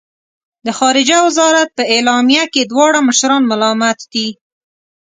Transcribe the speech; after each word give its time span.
د 0.65 0.67
خارجه 0.79 1.17
وزارت 1.27 1.67
په 1.77 1.83
اعلامیه 1.93 2.45
کې 2.53 2.61
دواړه 2.71 2.99
مشران 3.07 3.43
ملامت 3.51 3.99
دي. 4.13 4.27